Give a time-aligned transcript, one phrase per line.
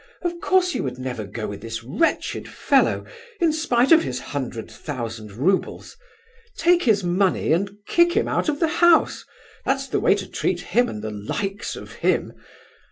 [0.23, 3.05] Of course you would never go with this wretched fellow,
[3.39, 5.95] in spite of his hundred thousand roubles!
[6.57, 9.25] Take his money and kick him out of the house;
[9.63, 12.33] that's the way to treat him and the likes of him!